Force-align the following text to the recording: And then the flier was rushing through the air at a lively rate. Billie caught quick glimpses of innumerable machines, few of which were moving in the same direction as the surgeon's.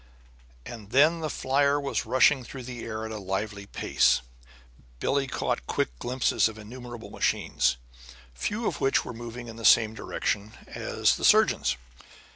And 0.65 0.89
then 0.89 1.19
the 1.19 1.29
flier 1.29 1.79
was 1.79 2.07
rushing 2.07 2.43
through 2.43 2.63
the 2.63 2.83
air 2.83 3.05
at 3.05 3.11
a 3.11 3.19
lively 3.19 3.67
rate. 3.83 4.21
Billie 4.99 5.27
caught 5.27 5.67
quick 5.67 5.89
glimpses 5.99 6.49
of 6.49 6.57
innumerable 6.57 7.11
machines, 7.11 7.77
few 8.33 8.65
of 8.65 8.81
which 8.81 9.05
were 9.05 9.13
moving 9.13 9.47
in 9.47 9.57
the 9.57 9.63
same 9.63 9.93
direction 9.93 10.53
as 10.69 11.17
the 11.17 11.23
surgeon's. 11.23 11.77